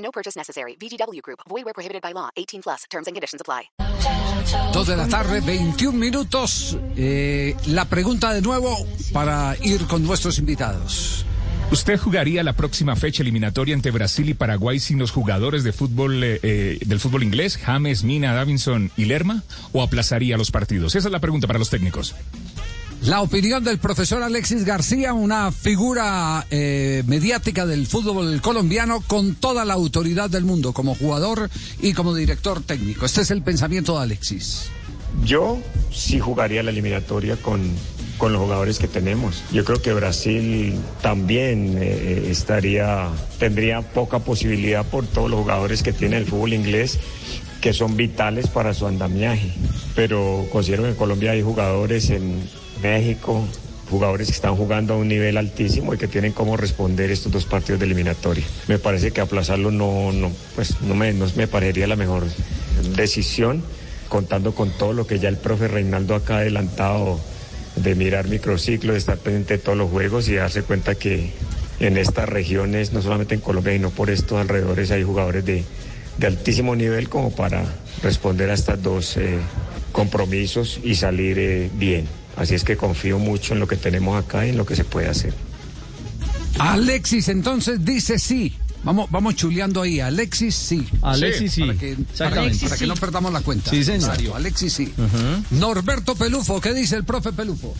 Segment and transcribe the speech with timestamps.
[0.00, 0.76] No purchase necessary.
[0.76, 1.40] VGW Group.
[1.48, 2.28] Void where prohibited by law.
[2.36, 2.84] 18 plus.
[2.90, 3.70] Terms and conditions apply.
[4.72, 6.76] Dos de la tarde, 21 minutos.
[6.96, 8.76] Eh, la pregunta de nuevo
[9.12, 11.24] para ir con nuestros invitados.
[11.70, 16.24] ¿Usted jugaría la próxima fecha eliminatoria entre Brasil y Paraguay sin los jugadores de fútbol
[16.24, 19.44] eh, eh, del fútbol inglés, James, Mina, Davinson y Lerma?
[19.72, 20.96] ¿O aplazaría los partidos?
[20.96, 22.16] Esa es la pregunta para los técnicos.
[23.02, 29.64] La opinión del profesor Alexis García, una figura eh, mediática del fútbol colombiano con toda
[29.64, 31.48] la autoridad del mundo como jugador
[31.80, 33.06] y como director técnico.
[33.06, 34.66] Este es el pensamiento de Alexis.
[35.24, 35.58] Yo
[35.90, 37.62] sí jugaría la eliminatoria con,
[38.18, 39.44] con los jugadores que tenemos.
[39.50, 43.08] Yo creo que Brasil también eh, estaría,
[43.38, 46.98] tendría poca posibilidad por todos los jugadores que tiene el fútbol inglés
[47.62, 49.52] que son vitales para su andamiaje.
[49.94, 52.42] Pero considero que en Colombia hay jugadores en
[52.82, 53.46] México,
[53.90, 57.44] jugadores que están jugando a un nivel altísimo y que tienen cómo responder estos dos
[57.44, 58.44] partidos de eliminatoria.
[58.68, 60.12] Me parece que aplazarlo no,
[60.54, 62.24] pues no me, me parecería la mejor
[62.94, 63.62] decisión,
[64.08, 67.20] contando con todo lo que ya el profe Reinaldo acá ha adelantado
[67.76, 71.32] de mirar microciclo, de estar pendiente de todos los juegos y darse cuenta que
[71.80, 75.64] en estas regiones, no solamente en Colombia, sino por estos alrededores hay jugadores de,
[76.18, 77.64] de altísimo nivel como para
[78.02, 79.38] responder a estos dos eh,
[79.92, 82.19] compromisos y salir eh, bien.
[82.40, 84.82] Así es que confío mucho en lo que tenemos acá y en lo que se
[84.82, 85.34] puede hacer.
[86.58, 88.56] Alexis entonces dice sí.
[88.82, 90.00] Vamos, vamos chuleando ahí.
[90.00, 90.88] Alexis sí.
[91.02, 91.60] Alexis sí.
[91.60, 92.58] Para que, para, Exactamente.
[92.64, 93.68] para que no perdamos la cuenta.
[93.68, 94.16] Sí, señor.
[94.34, 94.90] Alexis sí.
[95.50, 97.74] Norberto Pelufo, ¿qué dice el profe Pelufo?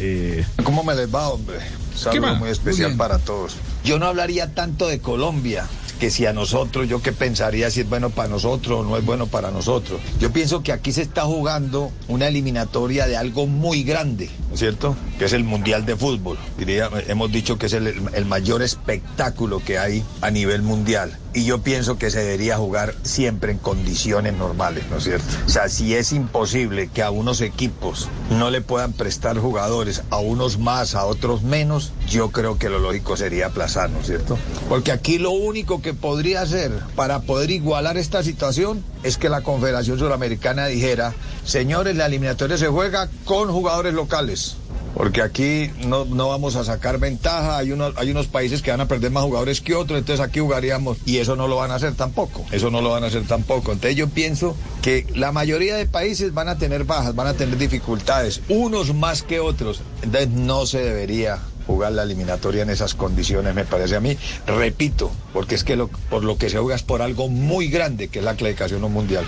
[0.63, 1.57] ¿Cómo me les va, hombre?
[2.01, 3.57] Saludo muy especial Muy para todos.
[3.85, 5.67] Yo no hablaría tanto de Colombia,
[6.01, 9.05] que si a nosotros, yo qué pensaría si es bueno para nosotros o no es
[9.05, 10.01] bueno para nosotros.
[10.19, 14.61] Yo pienso que aquí se está jugando una eliminatoria de algo muy grande, ¿no es
[14.61, 14.97] cierto?
[15.19, 16.39] Que es el Mundial de Fútbol.
[16.57, 21.19] Diría, hemos dicho que es el, el mayor espectáculo que hay a nivel mundial.
[21.33, 25.27] Y yo pienso que se debería jugar siempre en condiciones normales, ¿no es cierto?
[25.47, 30.19] O sea, si es imposible que a unos equipos no le puedan prestar jugadores, a
[30.19, 34.37] unos más, a otros menos, yo creo que lo lógico sería aplazar, ¿no es cierto?
[34.69, 39.43] Porque aquí lo único que podría hacer para poder igualar esta situación es que la
[39.43, 41.15] Confederación Suramericana dijera,
[41.45, 44.57] señores, la eliminatoria se juega con jugadores locales.
[44.95, 48.81] Porque aquí no, no vamos a sacar ventaja, hay unos, hay unos países que van
[48.81, 51.77] a perder más jugadores que otros, entonces aquí jugaríamos y eso no lo van a
[51.77, 53.73] hacer tampoco, eso no lo van a hacer tampoco.
[53.73, 57.57] Entonces yo pienso que la mayoría de países van a tener bajas, van a tener
[57.57, 63.55] dificultades, unos más que otros, entonces no se debería jugar la eliminatoria en esas condiciones,
[63.55, 64.19] me parece a mí.
[64.47, 68.09] Repito, porque es que lo- por lo que se juega es por algo muy grande,
[68.09, 69.25] que es la clasificación a un mundial.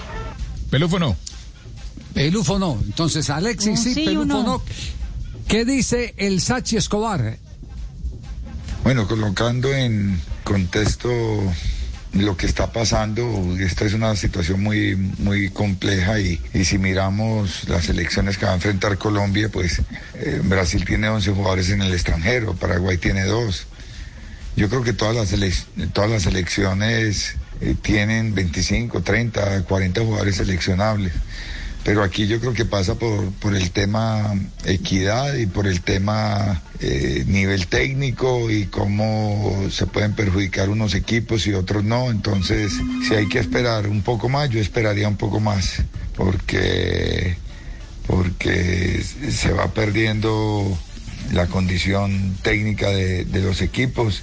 [0.71, 1.17] Pelufo no.
[2.15, 2.79] Pelufo no.
[2.85, 4.63] Entonces Alexis sí, sí y Pelufo un no.
[5.53, 7.37] ¿Qué dice el Sachi Escobar?
[8.85, 11.11] Bueno, colocando en contexto
[12.15, 17.69] lo que está pasando, esta es una situación muy, muy compleja y, y si miramos
[17.69, 19.83] las elecciones que va a enfrentar Colombia, pues
[20.15, 23.67] eh, Brasil tiene 11 jugadores en el extranjero, Paraguay tiene dos.
[24.57, 31.13] Yo creo que todas las, todas las elecciones eh, tienen 25, 30, 40 jugadores seleccionables.
[31.85, 34.35] Pero aquí yo creo que pasa por, por el tema
[34.65, 41.47] equidad y por el tema eh, nivel técnico y cómo se pueden perjudicar unos equipos
[41.49, 42.11] y otros no.
[42.11, 42.73] Entonces,
[43.07, 45.83] si hay que esperar un poco más, yo esperaría un poco más,
[46.17, 47.37] porque,
[48.07, 50.79] porque se va perdiendo
[51.33, 54.23] la condición técnica de, de los equipos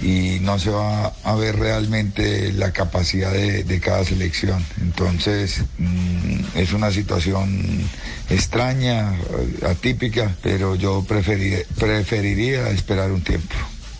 [0.00, 4.64] y no se va a ver realmente la capacidad de, de cada selección.
[4.80, 7.82] Entonces mm, es una situación
[8.30, 13.54] extraña, eh, atípica, pero yo preferi- preferiría esperar un tiempo.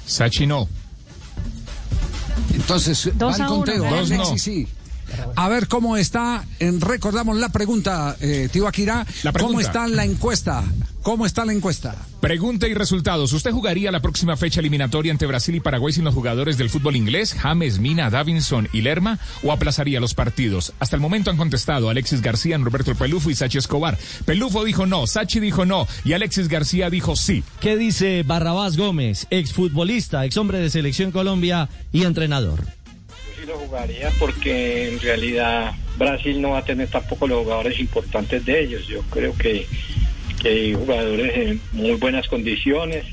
[0.06, 0.68] Sachi no.
[2.54, 3.38] Entonces, Dos
[4.38, 4.68] sí.
[5.36, 9.60] A ver cómo está, en- recordamos la pregunta, eh, tío Akira, La ¿cómo pregunta.
[9.66, 10.64] está la encuesta?
[11.02, 11.96] ¿Cómo está la encuesta?
[12.20, 13.32] Pregunta y resultados.
[13.32, 16.94] ¿Usted jugaría la próxima fecha eliminatoria entre Brasil y Paraguay sin los jugadores del fútbol
[16.94, 19.18] inglés, James, Mina, Davinson y Lerma?
[19.42, 20.72] ¿O aplazaría los partidos?
[20.78, 23.98] Hasta el momento han contestado Alexis García, Roberto Pelufo y Sachi Escobar.
[24.24, 27.42] Pelufo dijo no, Sachi dijo no y Alexis García dijo sí.
[27.60, 32.64] ¿Qué dice Barrabás Gómez, exfutbolista, ex hombre de Selección Colombia y entrenador?
[33.52, 38.60] Lo jugaría porque en realidad Brasil no va a tener tampoco los jugadores importantes de
[38.64, 38.86] ellos.
[38.86, 39.66] Yo creo que,
[40.40, 43.04] que hay jugadores en muy buenas condiciones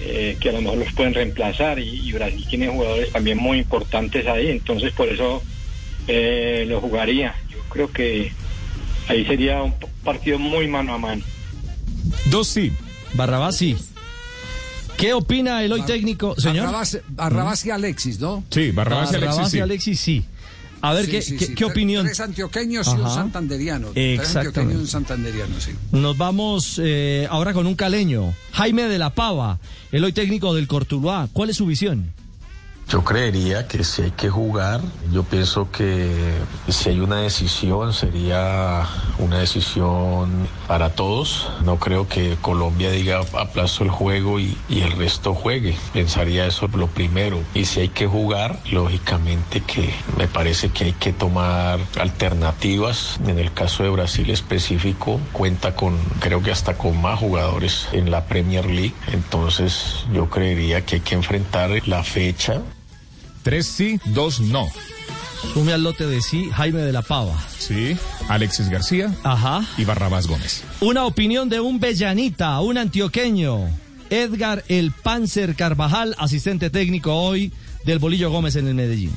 [0.00, 3.58] eh, que a lo mejor los pueden reemplazar y, y Brasil tiene jugadores también muy
[3.58, 4.48] importantes ahí.
[4.48, 5.42] Entonces por eso
[6.06, 7.34] eh, lo jugaría.
[7.50, 8.32] Yo creo que
[9.08, 9.74] ahí sería un
[10.04, 11.22] partido muy mano a mano.
[12.26, 12.72] Dos sí.
[13.14, 13.76] Barrabás sí.
[14.98, 16.66] ¿Qué opina el hoy técnico, señor?
[16.66, 18.44] Barrabás, Barrabás y Alexis, ¿no?
[18.50, 19.30] Sí, Barrabás y Alexis.
[19.36, 19.60] Barrabás y.
[19.60, 20.24] Alexis sí.
[20.80, 21.54] A ver, Sí, ¿qué, sí, qué- sí.
[21.54, 22.04] qué opinión?
[22.06, 23.14] Tres antioqueños y un Ajá.
[23.14, 23.88] santanderiano.
[23.94, 24.48] Tres Exactamente.
[24.60, 25.70] antioqueños y un santanderiano, sí.
[25.92, 29.58] Nos vamos eh, ahora con un caleño, Jaime de la Pava,
[29.92, 31.28] el hoy técnico del Cortuluá.
[31.32, 32.12] ¿Cuál es su visión?
[32.88, 34.80] Yo creería que si hay que jugar,
[35.12, 36.10] yo pienso que
[36.68, 38.86] si hay una decisión sería
[39.18, 41.50] una decisión para todos.
[41.64, 45.76] No creo que Colombia diga aplazo el juego y, y el resto juegue.
[45.92, 47.42] Pensaría eso lo primero.
[47.52, 53.20] Y si hay que jugar, lógicamente que me parece que hay que tomar alternativas.
[53.26, 58.10] En el caso de Brasil específico, cuenta con, creo que hasta con más jugadores en
[58.10, 58.94] la Premier League.
[59.12, 62.62] Entonces yo creería que hay que enfrentar la fecha
[63.48, 64.68] Tres sí, dos no.
[65.54, 67.34] Sume al lote de sí, Jaime de la Pava.
[67.58, 67.96] Sí.
[68.28, 69.66] Alexis García Ajá.
[69.78, 70.64] y Barrabás Gómez.
[70.82, 73.70] Una opinión de un bellanita, un antioqueño,
[74.10, 77.50] Edgar El Panzer Carvajal, asistente técnico hoy
[77.86, 79.12] del Bolillo Gómez en el Medellín.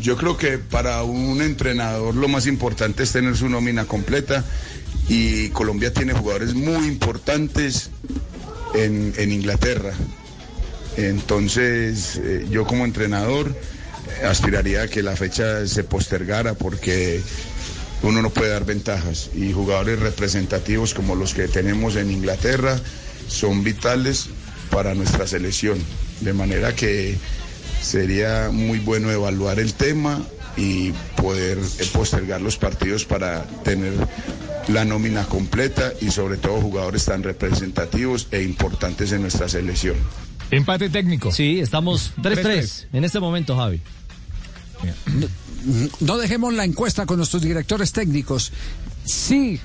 [0.00, 4.44] Yo creo que para un entrenador lo más importante es tener su nómina completa
[5.08, 7.90] y Colombia tiene jugadores muy importantes
[8.72, 9.94] en, en Inglaterra.
[10.96, 17.20] Entonces eh, yo como entrenador eh, aspiraría a que la fecha se postergara porque
[18.02, 22.78] uno no puede dar ventajas y jugadores representativos como los que tenemos en Inglaterra
[23.28, 24.26] son vitales
[24.70, 25.78] para nuestra selección.
[26.20, 27.16] De manera que
[27.80, 30.22] sería muy bueno evaluar el tema
[30.56, 33.92] y poder eh, postergar los partidos para tener
[34.68, 39.96] la nómina completa y sobre todo jugadores tan representativos e importantes en nuestra selección.
[40.50, 41.32] Empate técnico.
[41.32, 43.80] Sí, estamos 3-3 en este momento, Javi.
[46.00, 48.52] No dejemos la encuesta con nuestros directores técnicos.
[49.04, 49.60] Sí,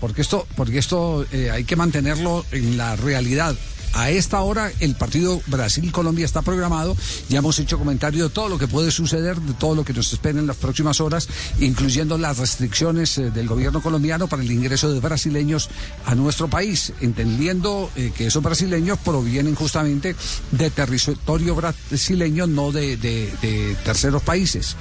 [0.00, 3.56] porque esto, porque esto eh, hay que mantenerlo en la realidad.
[3.92, 6.96] A esta hora el partido Brasil-Colombia está programado.
[7.28, 10.12] Ya hemos hecho comentario de todo lo que puede suceder, de todo lo que nos
[10.12, 11.28] espera en las próximas horas,
[11.58, 15.68] incluyendo las restricciones eh, del gobierno colombiano para el ingreso de brasileños
[16.06, 20.14] a nuestro país, entendiendo eh, que esos brasileños provienen justamente
[20.52, 24.76] de territorio brasileño, no de, de- terceros países.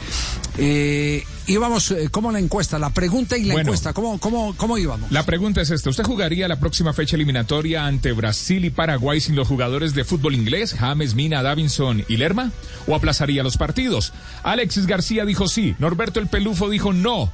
[0.58, 2.80] Eh, íbamos, eh, ¿cómo la encuesta?
[2.80, 3.70] La pregunta y la Bueno.
[3.70, 5.12] encuesta, ¿cómo, cómo, ¿cómo íbamos?
[5.12, 5.90] La pregunta es esta.
[5.90, 10.36] ¿Usted jugaría la próxima fecha eliminatoria ante Brasil y Paraguay sin los jugadores de fútbol
[10.36, 12.52] inglés, James, Mina, Davinson y Lerma?
[12.88, 14.14] ¿O aplazaría los partidos?
[14.44, 15.76] Alexis García dijo sí.
[15.80, 17.32] Norberto El Pelufo dijo no.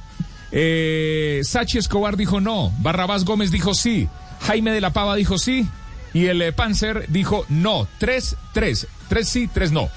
[0.52, 2.72] Eh, Sachi Escobar dijo no.
[2.80, 4.08] Barrabás Gómez dijo sí.
[4.40, 5.68] Jaime de la Pava dijo sí.
[6.14, 7.86] Y el eh, Panzer dijo no.
[7.98, 8.86] Tres, tres.
[9.08, 9.90] Tres sí, tres no.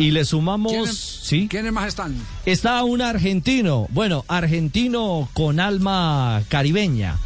[0.00, 2.16] Y le sumamos, ¿Quiénes, sí, ¿Quiénes más están?
[2.46, 7.18] está un argentino, bueno, argentino con alma caribeña.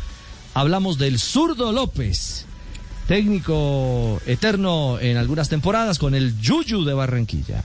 [0.54, 2.46] Hablamos del zurdo López,
[3.06, 7.62] técnico eterno en algunas temporadas con el Yuyu de Barranquilla.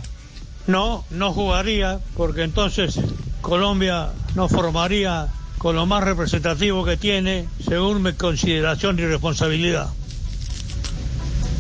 [0.68, 3.00] No, no jugaría porque entonces
[3.42, 9.90] Colombia no formaría con lo más representativo que tiene según mi consideración y responsabilidad.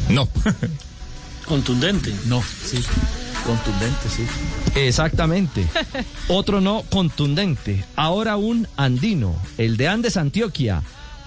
[0.07, 0.29] No.
[1.47, 2.13] Contundente.
[2.27, 2.83] No, sí.
[3.49, 4.27] Contundente, sí.
[4.75, 5.67] Exactamente.
[6.27, 7.83] Otro no contundente.
[7.95, 10.83] Ahora un andino, el de Andes Antioquia,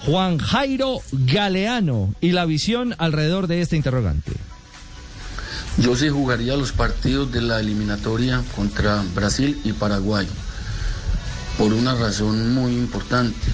[0.06, 2.14] Juan Jairo Galeano.
[2.20, 4.30] Y la visión alrededor de este interrogante.
[5.78, 10.28] Yo sí jugaría los partidos de la eliminatoria contra Brasil y Paraguay.
[11.58, 13.48] Por una razón muy importante.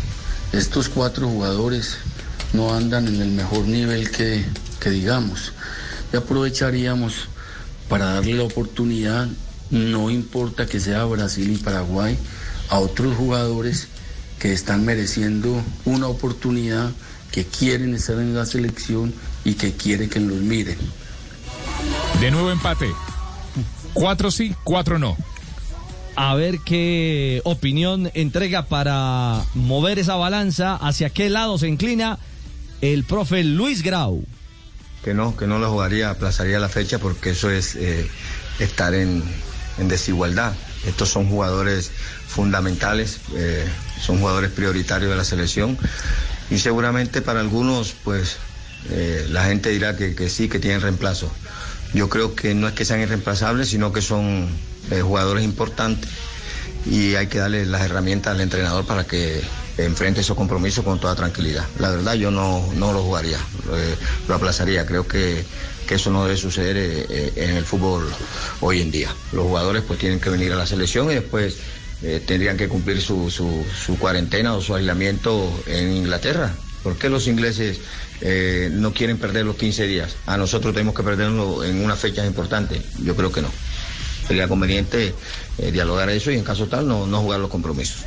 [0.52, 1.96] Estos cuatro jugadores
[2.52, 4.44] no andan en el mejor nivel que,
[4.78, 5.54] que digamos.
[6.12, 7.28] Y aprovecharíamos
[7.88, 9.28] para darle la oportunidad,
[9.70, 12.16] no importa que sea Brasil y Paraguay,
[12.68, 13.88] a otros jugadores
[14.38, 16.90] que están mereciendo una oportunidad,
[17.32, 19.12] que quieren estar en la selección
[19.44, 20.78] y que quieren que los miren.
[22.20, 22.88] De nuevo empate.
[23.92, 25.16] Cuatro sí, cuatro no.
[26.16, 32.18] A ver qué opinión entrega para mover esa balanza, hacia qué lado se inclina
[32.80, 34.24] el profe Luis Grau.
[35.02, 38.08] Que no, que no lo jugaría, aplazaría la fecha porque eso es eh,
[38.58, 39.22] estar en,
[39.78, 40.52] en desigualdad.
[40.86, 41.90] Estos son jugadores
[42.26, 43.64] fundamentales, eh,
[44.00, 45.78] son jugadores prioritarios de la selección
[46.50, 48.36] y seguramente para algunos pues
[48.90, 51.32] eh, la gente dirá que, que sí, que tienen reemplazo.
[51.94, 54.48] Yo creo que no es que sean irreemplazables, sino que son
[55.02, 56.10] jugadores importantes
[56.86, 59.42] y hay que darle las herramientas al entrenador para que
[59.78, 61.64] enfrente esos compromisos con toda tranquilidad.
[61.78, 63.94] La verdad yo no, no lo jugaría, eh,
[64.26, 64.84] lo aplazaría.
[64.84, 65.44] Creo que,
[65.86, 68.08] que eso no debe suceder eh, eh, en el fútbol
[68.60, 69.10] hoy en día.
[69.32, 71.56] Los jugadores pues tienen que venir a la selección y después
[72.28, 76.54] tendrían que cumplir su, su, cuarentena o su aislamiento en Inglaterra.
[76.84, 77.80] ¿Por qué los ingleses
[78.70, 80.14] no quieren perder los 15 días?
[80.26, 82.80] A nosotros tenemos que perderlo en una fecha importante.
[83.02, 83.50] Yo creo que no.
[84.28, 85.12] Sería conveniente
[85.72, 88.04] dialogar eso y en caso tal no, no jugar los compromisos.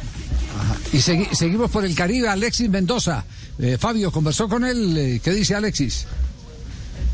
[0.94, 3.24] Y segui- seguimos por el Caribe, Alexis Mendoza.
[3.60, 4.98] Eh, Fabio, ¿conversó con él?
[4.98, 6.06] Eh, ¿Qué dice Alexis?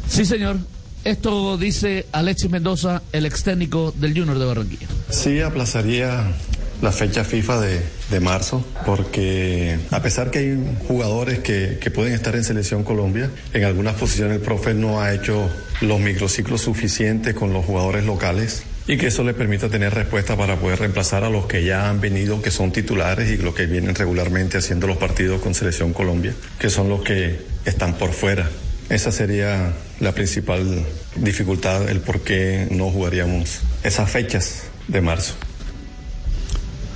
[0.10, 0.58] Sí, señor.
[1.04, 4.88] Esto dice Alexis Mendoza, el ex técnico del Junior de Barranquilla.
[5.10, 6.34] Sí, aplazaría
[6.82, 7.82] la fecha FIFA de,
[8.12, 13.32] de marzo, porque a pesar que hay jugadores que, que pueden estar en Selección Colombia,
[13.54, 15.50] en algunas posiciones el profe no ha hecho
[15.82, 20.56] los microciclos suficientes con los jugadores locales y que eso le permita tener respuesta para
[20.56, 23.94] poder reemplazar a los que ya han venido, que son titulares y los que vienen
[23.96, 28.50] regularmente haciendo los partidos con Selección Colombia, que son los que están por fuera.
[28.90, 30.86] Esa sería la principal
[31.18, 35.34] dificultad, el por qué no jugaríamos esas fechas de marzo.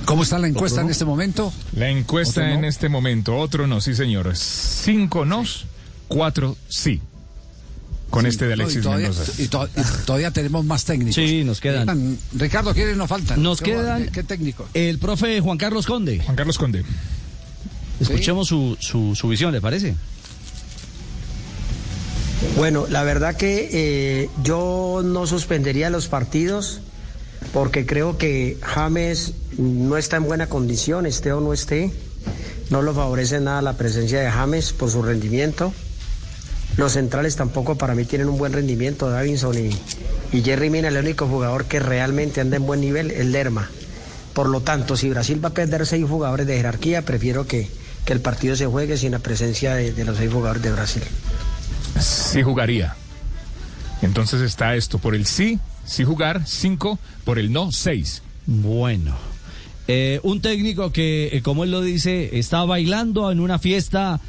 [0.06, 1.52] ¿Cómo está la encuesta en este momento?
[1.74, 4.34] La encuesta en este momento, otro no, sí señor.
[4.34, 5.66] Cinco nos,
[6.08, 7.02] cuatro sí.
[8.12, 9.32] Con Sí, este de no, y Alexis todavía, Mendoza.
[9.42, 11.14] Y, to- y todavía tenemos más técnicos.
[11.14, 12.18] Sí, nos quedan.
[12.34, 13.42] Ricardo, ¿quiénes nos faltan?
[13.42, 14.68] Nos ¿Qué- quedan- ¿Qué técnico?
[14.74, 16.20] El profe Juan Carlos Conde.
[16.20, 16.84] Juan Carlos Conde.
[18.00, 19.94] Escuchemos su, su, su visión, ¿le parece?
[22.56, 26.80] Bueno, la verdad que eh, yo no suspendería los partidos
[27.52, 31.90] porque creo que James no está en buena condición, esté o no esté.
[32.70, 35.72] No lo favorece nada la presencia de James por su rendimiento.
[36.76, 39.70] Los centrales tampoco para mí tienen un buen rendimiento, Davinson y,
[40.36, 43.68] y Jerry Mina, el único jugador que realmente anda en buen nivel es Lerma.
[44.32, 47.68] Por lo tanto, si Brasil va a perder seis jugadores de jerarquía, prefiero que,
[48.06, 51.02] que el partido se juegue sin la presencia de- de los seis jugadores de Brasil.
[52.00, 52.94] Sí jugaría.
[54.00, 58.22] Entonces está esto por el sí, sí jugar, cinco, por el no, seis.
[58.46, 59.14] Bueno.
[59.88, 64.20] Eh, un técnico que, eh, como él lo dice, está bailando en una fiesta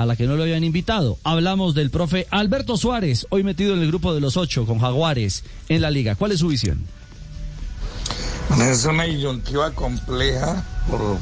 [0.00, 1.18] a la que no lo habían invitado.
[1.24, 5.44] Hablamos del profe Alberto Suárez, hoy metido en el grupo de los ocho con Jaguares
[5.68, 6.14] en la liga.
[6.14, 6.82] ¿Cuál es su visión?
[8.62, 10.64] Es una disyuntiva compleja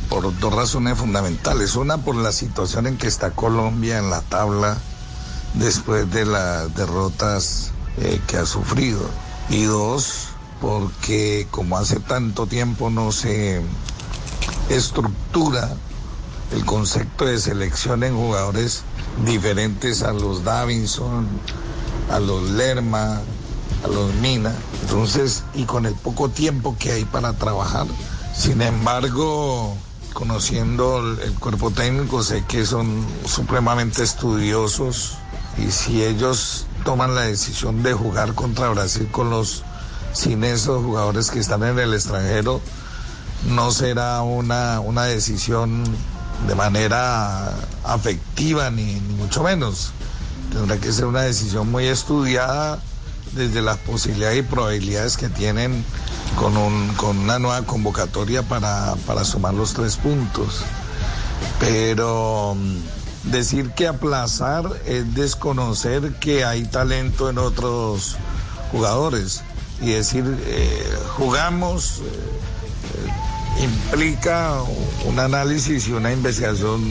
[0.08, 1.75] por, dos razones fundamentales.
[1.75, 4.78] Una, por la situación en que está Colombia en la tabla
[5.54, 9.00] después de las derrotas eh, que ha sufrido.
[9.50, 10.28] Y dos,
[10.61, 13.61] porque como hace tanto tiempo no se
[14.70, 15.68] estructura
[16.52, 18.83] el concepto de selección en jugadores
[19.25, 21.26] diferentes a los Davinson,
[22.11, 23.21] a los Lerma,
[23.85, 24.55] a los Mina.
[24.83, 27.87] Entonces, y con el poco tiempo que hay para trabajar.
[28.35, 29.76] Sin embargo,
[30.12, 35.19] conociendo el, cuerpo técnico, sé que son supremamente estudiosos
[35.59, 39.64] y si ellos toman la decisión de jugar contra Brasil con los
[40.12, 42.61] sin esos jugadores que están en el extranjero,
[43.47, 45.85] no será una, una decisión
[46.47, 47.52] de manera
[47.85, 49.90] afectiva ni, ni mucho menos.
[50.52, 52.80] Tendrá que ser una decisión muy estudiada
[53.33, 55.85] desde las posibilidades y probabilidades que tienen
[56.38, 60.62] con, un, con una nueva convocatoria para, para sumar los tres puntos.
[61.61, 68.16] Pero mm, decir que aplazar es desconocer que hay talento en otros
[68.73, 69.42] jugadores
[69.80, 72.02] y decir eh, jugamos eh,
[73.62, 74.62] implica
[75.04, 76.82] un análisis y una investigación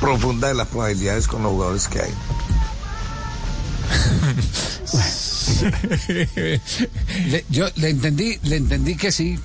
[0.00, 2.12] profunda de las probabilidades con los jugadores que hay.
[7.30, 9.38] Le- yo le entendí, le entendí que sí.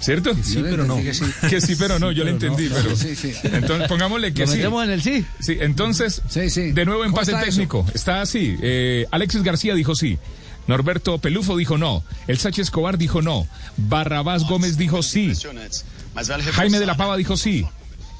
[0.00, 0.34] ¿Cierto?
[0.42, 0.96] Sí, pero no.
[1.48, 2.94] Que sí, pero no, yo le entendí, pero.
[2.94, 3.32] Sí, sí.
[3.44, 4.60] Entonces, pongámosle que ¿Lo sí.
[4.60, 5.24] en el sí?
[5.40, 7.86] Sí, entonces, de nuevo ¿Cómo empate está técnico.
[7.94, 8.56] Está así.
[8.60, 10.18] Eh, Alexis García dijo sí.
[10.66, 12.02] Norberto Pelufo dijo no.
[12.26, 13.46] El Sánchez Escobar dijo no.
[13.76, 15.32] Barrabás Gómez dijo sí.
[16.52, 17.66] Jaime de la Pava dijo sí.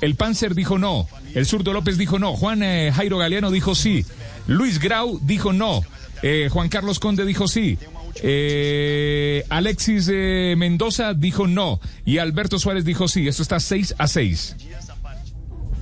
[0.00, 1.08] El Panzer dijo no.
[1.34, 2.34] El Zurdo López dijo no.
[2.36, 4.04] Juan eh, Jairo Galeano dijo sí.
[4.46, 5.82] Luis Grau dijo no.
[6.22, 7.78] Eh, Juan Carlos Conde dijo sí.
[8.22, 11.80] Eh, Alexis Mendoza dijo no.
[12.04, 13.26] Y Alberto Suárez dijo sí.
[13.28, 14.56] Esto está 6 a 6.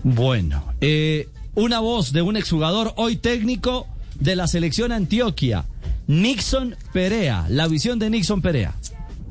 [0.05, 0.65] Bueno,
[1.55, 3.87] una voz de un exjugador hoy técnico
[4.19, 5.65] de la selección Antioquia,
[6.07, 7.47] Nixon Perea.
[7.49, 8.75] La visión de Nixon Perea.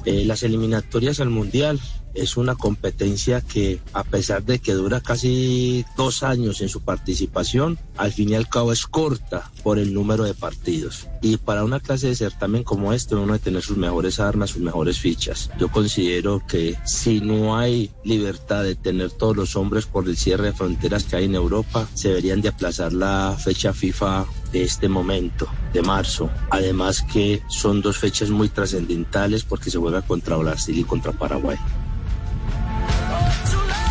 [0.06, 1.80] Eh, las eliminatorias al Mundial
[2.14, 7.80] es una competencia que a pesar de que dura casi dos años en su participación,
[7.98, 11.08] al fin y al cabo es corta por el número de partidos.
[11.22, 14.62] Y para una clase de certamen como este uno debe tener sus mejores armas, sus
[14.62, 15.52] mejores fichas.
[15.60, 20.48] Yo considero que si no hay libertad de tener todos los hombres por el cierre
[20.48, 24.90] de fronteras que hay en Europa, se deberían de aplazar la fecha FIFA de este
[24.90, 26.30] momento, de marzo.
[26.50, 31.58] Además que son dos fechas muy trascendentales porque se juega contra Brasil y contra Paraguay.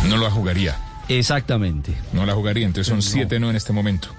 [0.09, 0.77] No la jugaría.
[1.07, 1.95] Exactamente.
[2.13, 4.09] No la jugaría, entonces son siete no en este momento.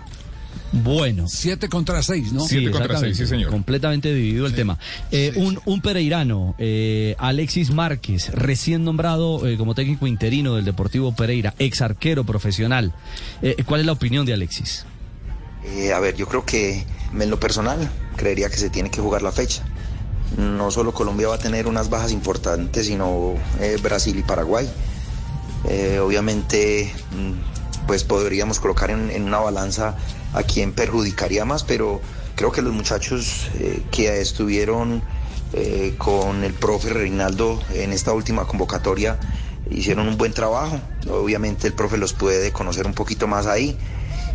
[0.72, 1.26] Bueno.
[1.28, 2.46] Siete contra seis, ¿no?
[2.46, 3.50] Siete contra seis, sí, señor.
[3.50, 4.78] Completamente dividido el tema.
[5.10, 11.14] Eh, un, un pereirano, eh, Alexis Márquez, recién nombrado eh, como técnico interino del Deportivo
[11.14, 12.94] Pereira, ex arquero profesional.
[13.42, 14.86] Eh, ¿Cuál es la opinión de Alexis?
[15.64, 16.84] Eh, a ver, yo creo que
[17.18, 19.62] en lo personal creería que se tiene que jugar la fecha.
[20.36, 24.68] No solo Colombia va a tener unas bajas importantes, sino eh, Brasil y Paraguay.
[25.68, 29.96] Eh, obviamente, mm, pues podríamos colocar en, en una balanza
[30.32, 32.00] a quien perjudicaría más, pero
[32.34, 33.48] creo que los muchachos
[33.90, 35.02] que estuvieron
[35.98, 39.18] con el profe Reinaldo en esta última convocatoria
[39.74, 40.80] hicieron un buen trabajo.
[41.10, 43.76] Obviamente el profe los puede conocer un poquito más ahí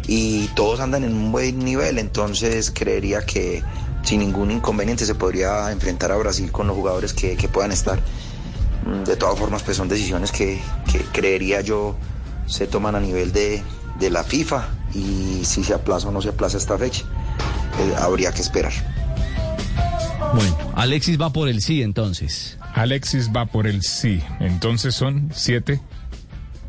[0.08, 3.64] y todos andan en un buen nivel, entonces creería que
[4.04, 8.00] sin ningún inconveniente se podría enfrentar a Brasil con los jugadores que, que puedan estar.
[8.86, 10.60] Mm, De todas formas, pues son decisiones que,
[10.92, 11.96] que creería yo
[12.46, 13.62] se toman a nivel de,
[14.00, 17.04] de la FIFA y si se aplaza o no se aplaza esta fecha,
[17.82, 18.72] eh, habría que esperar.
[20.34, 22.58] Bueno, Alexis va por el sí entonces.
[22.78, 24.22] Alexis va por el sí.
[24.40, 25.82] Entonces son siete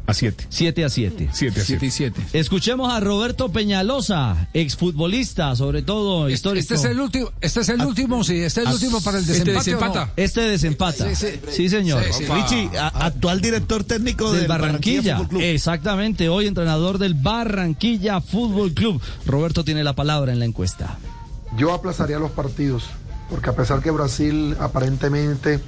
[0.07, 0.47] a siete.
[0.49, 1.29] 7 a 7.
[1.35, 1.85] 7 a 7.
[1.87, 2.23] y 7.
[2.33, 6.61] Escuchemos a Roberto Peñalosa, exfutbolista, sobre todo histórico.
[6.63, 9.25] Este es el último, este es el último, sí, este es el último para el
[9.29, 9.75] Este desempate.
[9.75, 9.81] ¿o no?
[9.87, 10.13] desempata.
[10.17, 11.15] Este desempata.
[11.15, 11.69] Sí, Sí, sí.
[11.69, 12.03] señor.
[12.05, 12.33] Sí, sí.
[12.33, 15.17] Richie, a- actual director técnico del del Barranquilla.
[15.29, 15.43] Club.
[15.43, 19.03] Exactamente, hoy entrenador del Barranquilla Fútbol Club.
[19.27, 20.99] Roberto tiene la palabra en la encuesta.
[21.59, 22.85] Yo aplazaría los partidos,
[23.29, 25.61] porque a pesar que Brasil aparentemente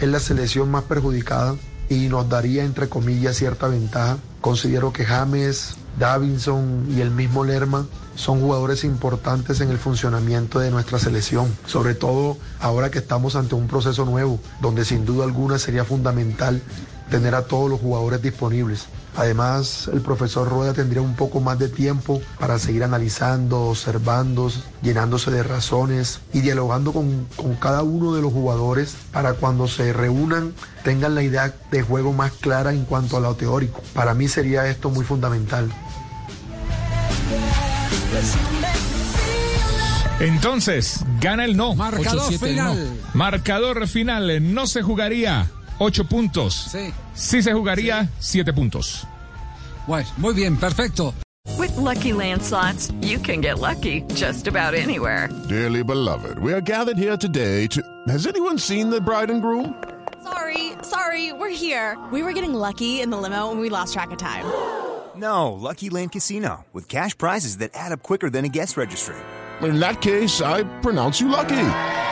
[0.00, 1.56] es la selección más perjudicada
[1.88, 7.86] y nos daría, entre comillas, cierta ventaja, considero que James, Davinson y el mismo Lerma
[8.14, 13.54] son jugadores importantes en el funcionamiento de nuestra selección, sobre todo ahora que estamos ante
[13.54, 16.60] un proceso nuevo, donde sin duda alguna sería fundamental
[17.10, 18.86] tener a todos los jugadores disponibles.
[19.16, 24.50] Además, el profesor Rueda tendría un poco más de tiempo para seguir analizando, observando,
[24.82, 29.92] llenándose de razones y dialogando con, con cada uno de los jugadores para cuando se
[29.92, 33.82] reúnan tengan la idea de juego más clara en cuanto a lo teórico.
[33.92, 35.68] Para mí sería esto muy fundamental.
[40.20, 41.74] Entonces, gana el no.
[41.74, 42.84] Marcador 8-7 final.
[42.84, 43.08] no.
[43.14, 44.54] Marcador final.
[44.54, 45.50] No se jugaría.
[45.78, 46.54] Ocho puntos.
[46.54, 46.92] Sí.
[47.14, 48.08] Sí se jugaría.
[48.18, 49.06] Siete puntos.
[49.86, 51.14] Bueno, muy bien, perfecto.
[51.56, 55.28] With Lucky Land slots, you can get lucky just about anywhere.
[55.48, 57.80] Dearly beloved, we are gathered here today to.
[58.08, 59.74] Has anyone seen the bride and groom?
[60.22, 61.96] Sorry, sorry, we're here.
[62.12, 64.44] We were getting lucky in the limo and we lost track of time.
[65.16, 69.16] No, Lucky Land Casino, with cash prizes that add up quicker than a guest registry.
[69.62, 71.56] In that case, I pronounce you lucky.